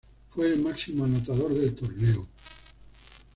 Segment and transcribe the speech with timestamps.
[0.31, 2.27] Fue el máximo anotador del torneo.